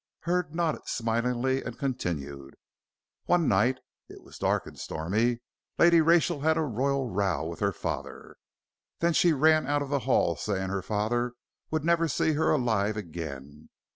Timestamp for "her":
7.59-7.71, 10.69-10.81, 12.31-12.49